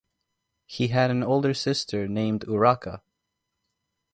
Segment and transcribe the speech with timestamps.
[0.65, 3.01] He had an older sister named Urraca.